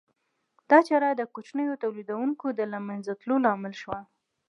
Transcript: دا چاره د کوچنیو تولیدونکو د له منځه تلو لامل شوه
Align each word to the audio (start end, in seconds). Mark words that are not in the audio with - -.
دا 0.69 0.79
چاره 0.87 1.09
د 1.15 1.21
کوچنیو 1.33 1.81
تولیدونکو 1.83 2.47
د 2.59 2.61
له 2.71 2.79
منځه 2.87 3.11
تلو 3.21 3.35
لامل 3.45 3.73
شوه 3.81 3.99